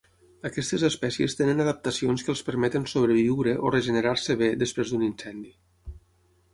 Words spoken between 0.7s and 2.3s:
espècies tenen adaptacions